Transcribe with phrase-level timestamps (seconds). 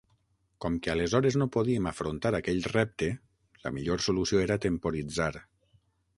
[0.63, 3.11] Com que aleshores no podíem afrontar aquell repte,
[3.67, 5.31] la millor solució era temporitzar.